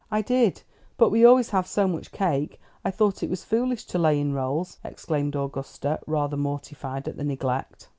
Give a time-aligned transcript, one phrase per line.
[0.09, 0.63] "I did,
[0.97, 4.33] but we always have so much cake I thought it was foolish to lay in
[4.33, 7.87] rolls," exclaimed Augusta, rather mortified at the neglect.